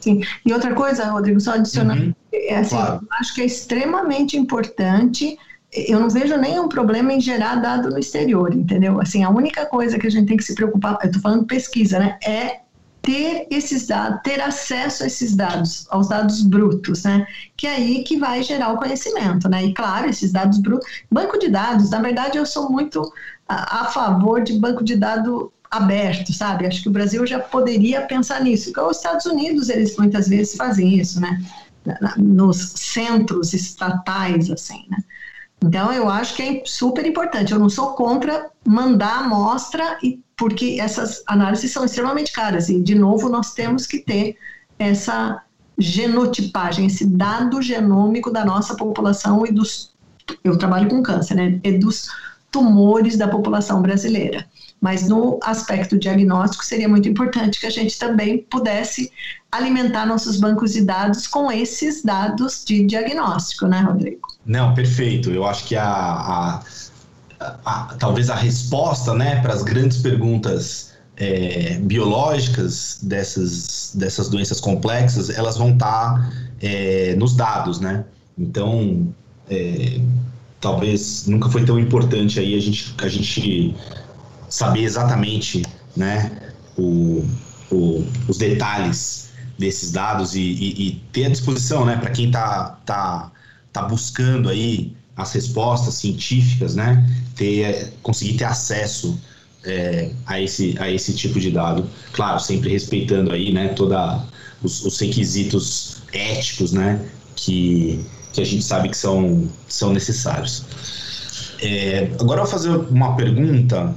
[0.00, 0.22] Sim.
[0.44, 2.14] E outra coisa, Rodrigo, só adicionando, uhum.
[2.32, 3.00] é, assim, claro.
[3.02, 5.38] eu acho que é extremamente importante
[5.72, 9.00] eu não vejo nenhum problema em gerar dado no exterior, entendeu?
[9.00, 11.98] Assim, a única coisa que a gente tem que se preocupar, eu estou falando pesquisa,
[11.98, 12.18] né?
[12.22, 12.60] É
[13.02, 17.26] ter esses dados, ter acesso a esses dados, aos dados brutos, né?
[17.56, 19.64] Que é aí que vai gerar o conhecimento, né?
[19.64, 23.02] E claro, esses dados brutos, banco de dados, na verdade eu sou muito
[23.48, 26.66] a, a favor de banco de dados aberto, sabe?
[26.66, 28.72] Acho que o Brasil já poderia pensar nisso.
[28.72, 31.42] Porque os Estados Unidos, eles muitas vezes fazem isso, né?
[32.18, 34.98] Nos centros estatais, assim, né?
[35.64, 37.52] Então, eu acho que é super importante.
[37.52, 39.98] Eu não sou contra mandar amostra,
[40.42, 42.68] porque essas análises são extremamente caras.
[42.68, 44.36] E, de novo, nós temos que ter
[44.76, 45.40] essa
[45.78, 49.92] genotipagem, esse dado genômico da nossa população e dos.
[50.42, 51.60] Eu trabalho com câncer, né?
[51.62, 52.08] E dos
[52.50, 54.44] tumores da população brasileira.
[54.80, 59.12] Mas no aspecto diagnóstico, seria muito importante que a gente também pudesse
[59.52, 64.26] alimentar nossos bancos de dados com esses dados de diagnóstico, né, Rodrigo?
[64.44, 65.30] Não, perfeito.
[65.30, 66.62] Eu acho que a, a,
[67.64, 75.30] a talvez a resposta né, para as grandes perguntas é, biológicas dessas, dessas doenças complexas,
[75.30, 78.04] elas vão estar tá, é, nos dados, né?
[78.36, 79.14] Então,
[79.50, 80.00] é,
[80.60, 83.76] talvez nunca foi tão importante aí a gente, a gente
[84.48, 85.62] saber exatamente,
[85.96, 86.30] né,
[86.76, 87.24] o,
[87.70, 92.78] o, os detalhes desses dados e, e, e ter à disposição, né, para quem está
[92.86, 93.30] tá,
[93.72, 99.18] tá buscando aí as respostas científicas, né, ter, conseguir ter acesso
[99.64, 101.86] é, a, esse, a esse tipo de dado.
[102.12, 104.24] Claro, sempre respeitando aí, né, toda
[104.62, 110.64] os, os requisitos éticos, né, que, que a gente sabe que são, são necessários.
[111.60, 113.94] É, agora eu vou fazer uma pergunta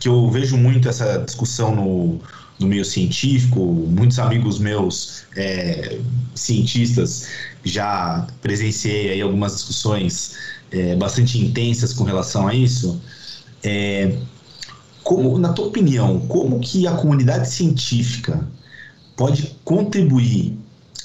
[0.00, 2.20] que eu vejo muito essa discussão no,
[2.60, 5.98] no meio científico, muitos amigos meus é,
[6.34, 7.26] cientistas
[7.64, 10.34] já presenciei aí algumas discussões
[10.70, 13.00] é, bastante intensas com relação a isso.
[13.64, 14.14] É,
[15.02, 18.46] como, na tua opinião, como que a comunidade científica
[19.16, 20.58] pode contribuir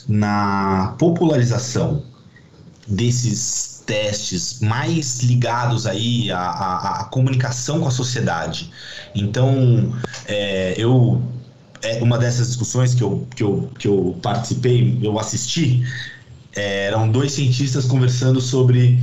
[0.07, 2.03] na popularização
[2.85, 8.69] desses testes mais ligados aí à, à, à comunicação com a sociedade?
[9.15, 9.93] Então,
[10.27, 11.21] é, eu
[11.85, 15.85] é, uma dessas discussões que eu, que eu, que eu participei, eu assisti,
[16.55, 18.99] é, eram dois cientistas conversando sobre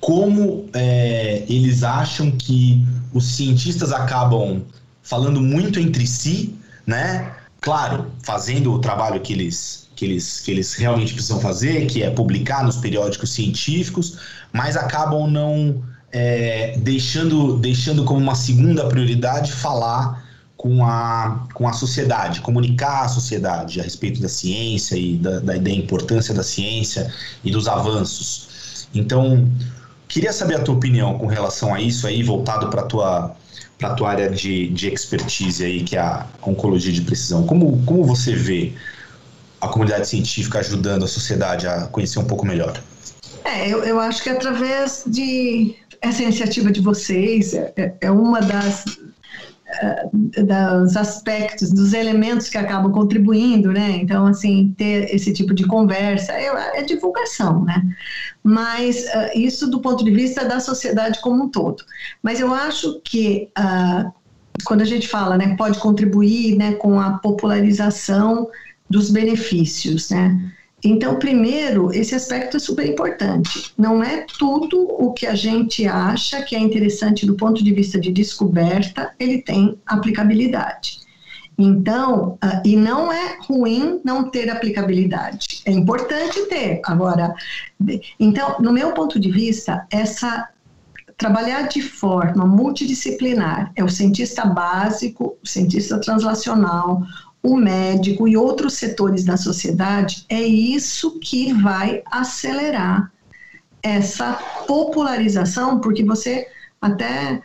[0.00, 4.62] como é, eles acham que os cientistas acabam
[5.02, 6.54] falando muito entre si,
[6.86, 7.34] né?
[7.60, 12.10] Claro, fazendo o trabalho que eles, que eles, que eles realmente precisam fazer, que é
[12.10, 14.18] publicar nos periódicos científicos,
[14.52, 20.21] mas acabam não é, deixando, deixando como uma segunda prioridade falar
[20.62, 25.56] com a, com a sociedade, comunicar à sociedade a respeito da ciência e da, da,
[25.58, 28.86] da importância da ciência e dos avanços.
[28.94, 29.50] Então,
[30.12, 33.34] Queria saber a tua opinião com relação a isso aí, voltado para a tua,
[33.78, 37.46] pra tua área de, de expertise aí, que é a oncologia de precisão.
[37.46, 38.74] Como, como você vê
[39.58, 42.78] a comunidade científica ajudando a sociedade a conhecer um pouco melhor?
[43.42, 48.84] É, eu, eu acho que através de essa iniciativa de vocês é, é uma das
[50.22, 53.90] dos aspectos, dos elementos que acabam contribuindo, né?
[53.96, 57.82] Então, assim, ter esse tipo de conversa é, é divulgação, né?
[58.42, 61.84] Mas uh, isso do ponto de vista da sociedade como um todo.
[62.22, 64.12] Mas eu acho que uh,
[64.64, 68.48] quando a gente fala, né, pode contribuir, né, com a popularização
[68.88, 70.52] dos benefícios, né?
[70.84, 73.72] Então, primeiro, esse aspecto é super importante.
[73.78, 78.00] Não é tudo o que a gente acha que é interessante do ponto de vista
[78.00, 81.00] de descoberta, ele tem aplicabilidade.
[81.56, 86.80] Então, uh, e não é ruim não ter aplicabilidade, é importante ter.
[86.84, 87.34] Agora,
[88.18, 90.48] então, no meu ponto de vista, essa
[91.16, 97.02] trabalhar de forma multidisciplinar é o cientista básico, o cientista translacional,
[97.42, 103.12] o médico e outros setores da sociedade, é isso que vai acelerar
[103.82, 104.34] essa
[104.66, 106.46] popularização, porque você
[106.80, 107.42] até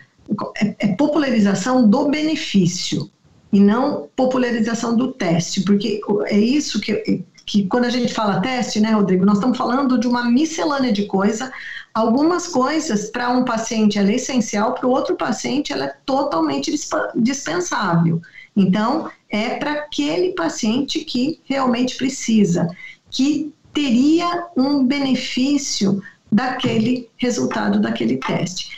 [0.62, 3.10] é, é popularização do benefício
[3.51, 8.79] e não popularização do teste, porque é isso que, que quando a gente fala teste,
[8.79, 11.51] né, Rodrigo, nós estamos falando de uma miscelânea de coisa.
[11.93, 16.71] Algumas coisas para um paciente ela é essencial, para o outro paciente ela é totalmente
[17.15, 18.21] dispensável.
[18.58, 22.67] Então, é para aquele paciente que realmente precisa,
[23.12, 28.76] que teria um benefício daquele resultado daquele teste.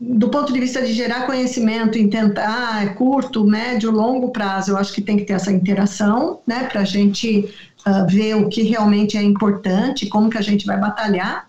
[0.00, 4.76] Do ponto de vista de gerar conhecimento, em tentar ah, curto, médio, longo prazo, eu
[4.76, 7.52] acho que tem que ter essa interação, né, para a gente
[7.86, 11.47] uh, ver o que realmente é importante, como que a gente vai batalhar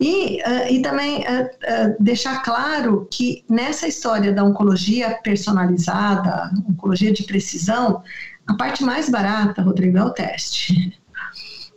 [0.00, 7.12] e, uh, e também uh, uh, deixar claro que nessa história da oncologia personalizada, oncologia
[7.12, 8.02] de precisão,
[8.46, 10.96] a parte mais barata, Rodrigo, é o teste.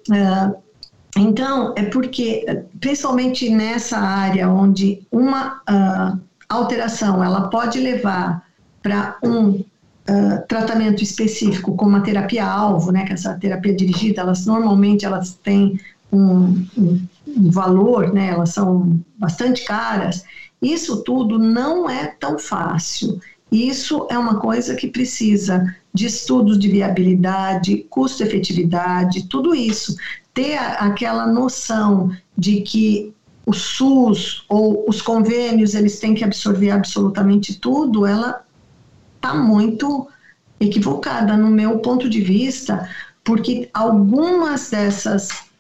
[1.17, 2.45] então, é porque,
[2.79, 5.61] principalmente nessa área onde uma
[6.47, 8.45] alteração ela pode levar
[8.81, 9.63] para um
[10.09, 15.35] Uh, tratamento específico como a terapia alvo, né, que essa terapia dirigida, elas normalmente elas
[15.35, 15.79] têm
[16.11, 20.23] um, um, valor, né, elas são bastante caras,
[20.61, 23.19] isso tudo não é tão fácil.
[23.51, 29.95] Isso é uma coisa que precisa de estudos de viabilidade, custo-efetividade, tudo isso.
[30.33, 33.13] Ter aquela noção de que
[33.45, 38.45] o SUS ou os convênios eles têm que absorver absolutamente tudo, ela
[39.15, 40.07] está muito
[40.59, 42.87] equivocada no meu ponto de vista,
[43.23, 45.50] porque algumas dessas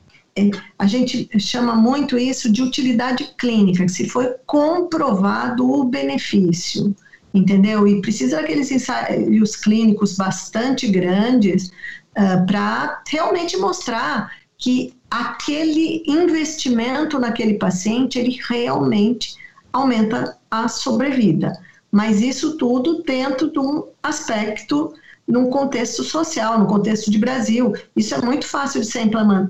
[0.79, 6.95] a gente chama muito isso de utilidade clínica, se foi comprovado o benefício.
[7.33, 7.87] entendeu?
[7.87, 11.71] E precisa daqueles ensaios clínicos bastante grandes uh,
[12.17, 19.35] ah, para realmente mostrar que aquele investimento naquele paciente ele realmente
[19.73, 21.53] aumenta a sobrevida.
[21.91, 24.93] Mas isso tudo dentro de um aspecto
[25.27, 27.73] num contexto social, no contexto de Brasil.
[27.95, 29.01] Isso é muito fácil de ser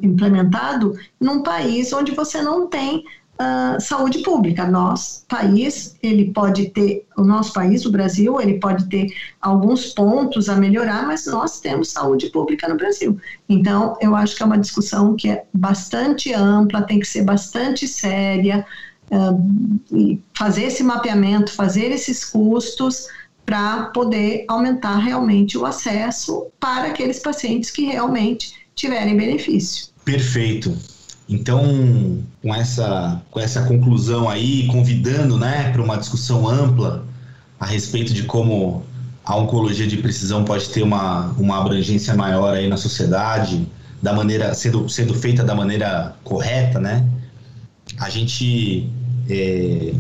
[0.01, 3.03] implementado num país onde você não tem
[3.41, 4.65] uh, saúde pública.
[4.67, 9.07] Nosso país, ele pode ter, o nosso país, o Brasil, ele pode ter
[9.41, 13.17] alguns pontos a melhorar, mas nós temos saúde pública no Brasil.
[13.49, 17.87] Então, eu acho que é uma discussão que é bastante ampla, tem que ser bastante
[17.87, 18.65] séria,
[19.11, 23.07] uh, fazer esse mapeamento, fazer esses custos
[23.51, 29.87] para poder aumentar realmente o acesso para aqueles pacientes que realmente tiverem benefício.
[30.05, 30.73] Perfeito.
[31.27, 37.05] Então, com essa, com essa conclusão aí, convidando né, para uma discussão ampla
[37.59, 38.85] a respeito de como
[39.25, 43.67] a oncologia de precisão pode ter uma, uma abrangência maior aí na sociedade,
[44.01, 47.05] da maneira sendo, sendo feita da maneira correta, né?
[47.99, 48.89] A gente
[49.29, 49.93] é,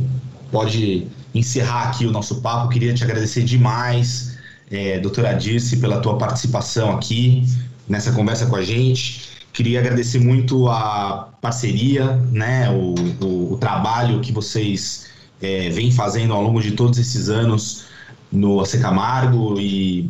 [0.49, 2.69] pode encerrar aqui o nosso papo.
[2.69, 4.37] Queria te agradecer demais,
[4.69, 7.45] é, doutora Dirce, pela tua participação aqui
[7.87, 9.29] nessa conversa com a gente.
[9.53, 15.07] Queria agradecer muito a parceria, né, o, o, o trabalho que vocês
[15.41, 17.85] é, vêm fazendo ao longo de todos esses anos
[18.31, 20.09] no AC Camargo e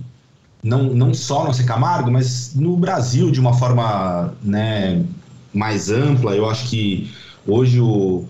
[0.63, 5.03] não, não só no AC Camargo, mas no Brasil de uma forma né,
[5.53, 6.35] mais ampla.
[6.35, 7.11] Eu acho que
[7.47, 8.25] hoje o,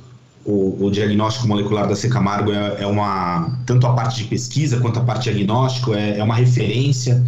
[0.46, 5.00] o, o, diagnóstico molecular da Secamargo é, é, uma tanto a parte de pesquisa quanto
[5.00, 7.24] a parte diagnóstico é, é, uma referência.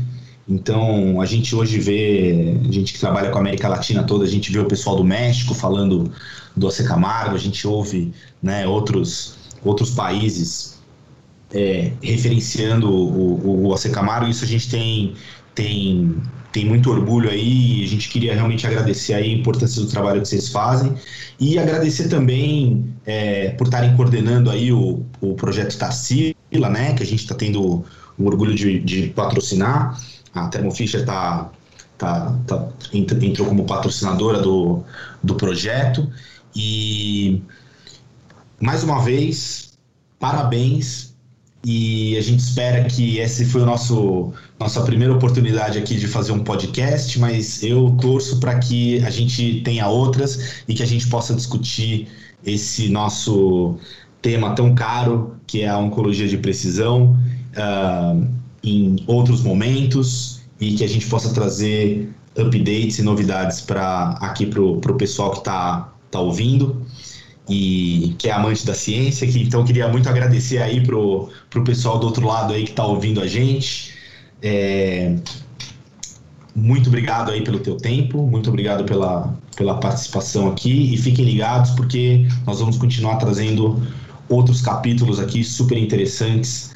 [0.47, 4.27] Então a gente hoje vê a gente que trabalha com a América Latina toda, a
[4.27, 6.11] gente vê o pessoal do México falando
[6.55, 10.81] do Camargo, a gente ouve né, outros outros países
[11.53, 14.29] é, referenciando o, o, o Camargo.
[14.29, 15.13] Isso a gente tem
[15.55, 16.17] tem
[16.53, 17.83] tem muito orgulho aí.
[17.83, 20.93] A gente queria realmente agradecer aí a importância do trabalho que vocês fazem
[21.39, 26.93] e agradecer também é, por estarem coordenando aí o, o projeto Tarsila, né?
[26.93, 27.83] Que a gente está tendo
[28.17, 29.99] o orgulho de, de, patrocinar.
[30.33, 31.51] A Thermo Fisher está
[31.97, 34.83] tá, tá, entrou como patrocinadora do,
[35.21, 36.09] do projeto
[36.55, 37.41] e
[38.59, 39.73] mais uma vez
[40.19, 41.12] parabéns
[41.65, 46.33] e a gente espera que esse foi o nosso nossa primeira oportunidade aqui de fazer
[46.33, 51.07] um podcast, mas eu torço para que a gente tenha outras e que a gente
[51.07, 52.07] possa discutir
[52.45, 53.77] esse nosso
[54.21, 57.17] tema tão caro que é a oncologia de precisão
[57.55, 58.27] uh,
[58.61, 64.61] em outros momentos e que a gente possa trazer updates e novidades para aqui para
[64.61, 66.85] o pessoal que está tá ouvindo
[67.49, 71.99] e que é amante da ciência, que então queria muito agradecer aí pro, pro pessoal
[71.99, 73.93] do outro lado aí que está ouvindo a gente.
[74.41, 75.15] É,
[76.55, 81.71] muito obrigado aí pelo teu tempo, muito obrigado pela, pela participação aqui e fiquem ligados
[81.71, 83.81] porque nós vamos continuar trazendo
[84.29, 86.73] outros capítulos aqui super interessantes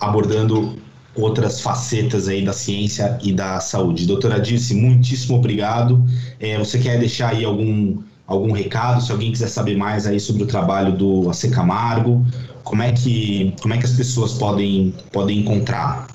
[0.00, 0.78] abordando
[1.14, 4.06] outras facetas aí da ciência e da saúde.
[4.06, 6.04] Doutora Dirce, muitíssimo obrigado.
[6.38, 7.98] É, você quer deixar aí algum
[8.28, 12.24] algum recado, se alguém quiser saber mais aí sobre o trabalho do AC Camargo,
[12.62, 16.06] como é que, como é que as pessoas podem, podem encontrar?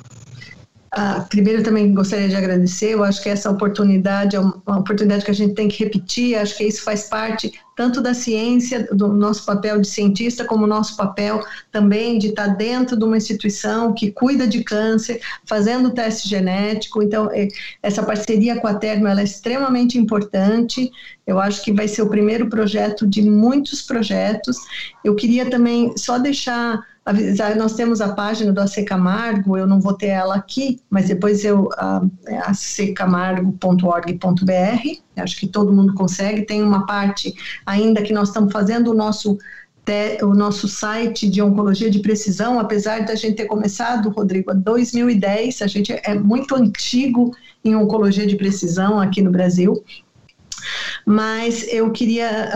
[0.96, 2.94] Ah, primeiro, também gostaria de agradecer.
[2.94, 6.36] Eu acho que essa oportunidade é uma oportunidade que a gente tem que repetir.
[6.36, 10.96] Acho que isso faz parte tanto da ciência, do nosso papel de cientista, como nosso
[10.96, 17.02] papel também de estar dentro de uma instituição que cuida de câncer, fazendo teste genético.
[17.02, 17.48] Então, é,
[17.82, 20.92] essa parceria com a Termo é extremamente importante.
[21.26, 24.58] Eu acho que vai ser o primeiro projeto de muitos projetos.
[25.04, 26.93] Eu queria também só deixar
[27.58, 31.44] nós temos a página do AC Camargo, eu não vou ter ela aqui, mas depois
[31.44, 37.36] eu, uh, é accamargo.org.br, acho que todo mundo consegue, tem uma parte
[37.66, 39.38] ainda que nós estamos fazendo o nosso
[40.22, 45.62] o nosso site de oncologia de precisão, apesar da gente ter começado, Rodrigo, em 2010,
[45.62, 47.36] a gente é muito antigo
[47.66, 49.84] em oncologia de precisão aqui no Brasil,
[51.06, 52.52] mas eu queria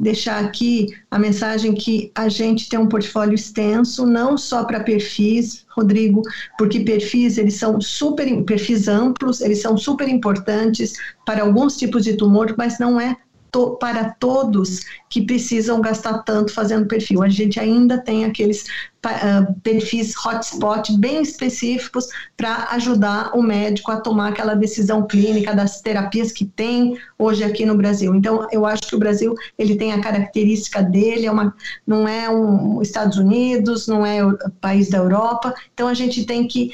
[0.00, 5.64] deixar aqui a mensagem que a gente tem um portfólio extenso, não só para perfis,
[5.70, 6.22] Rodrigo,
[6.56, 10.94] porque perfis eles são super perfis amplos, eles são super importantes
[11.26, 13.16] para alguns tipos de tumor, mas não é
[13.54, 17.22] to, para todos que precisam gastar tanto fazendo perfil.
[17.22, 18.64] A gente ainda tem aqueles
[19.06, 25.80] uh, perfis hotspot bem específicos para ajudar o médico a tomar aquela decisão clínica das
[25.80, 28.12] terapias que tem hoje aqui no Brasil.
[28.12, 31.54] Então, eu acho que o Brasil ele tem a característica dele, é uma,
[31.86, 35.54] não é um Estados Unidos, não é o país da Europa.
[35.72, 36.72] Então, a gente tem que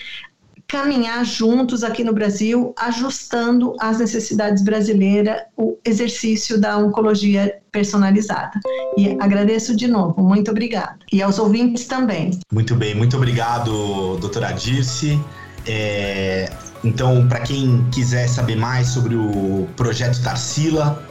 [0.70, 8.52] caminhar juntos aqui no Brasil, ajustando às necessidades brasileiras o exercício da oncologia personalizada.
[8.96, 11.00] E agradeço de novo, muito obrigada.
[11.12, 12.38] E aos ouvintes também.
[12.52, 15.20] Muito bem, muito obrigado, doutora Dirce.
[15.66, 16.48] É,
[16.84, 21.04] então, para quem quiser saber mais sobre o projeto Tarsila,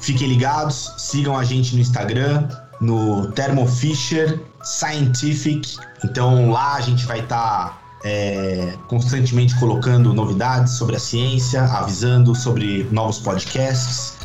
[0.00, 2.48] fiquem ligados, sigam a gente no Instagram,
[2.80, 5.76] no Thermo Fisher Scientific.
[6.04, 12.34] Então lá a gente vai estar tá, é, constantemente colocando novidades sobre a ciência, avisando
[12.34, 14.17] sobre novos podcasts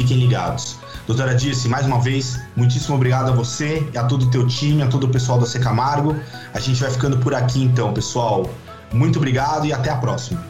[0.00, 0.78] Fiquem ligados.
[1.06, 4.82] Doutora Dirce, mais uma vez, muitíssimo obrigado a você e a todo o teu time,
[4.82, 6.16] a todo o pessoal da Secamargo.
[6.54, 8.48] A gente vai ficando por aqui então, pessoal.
[8.94, 10.49] Muito obrigado e até a próxima.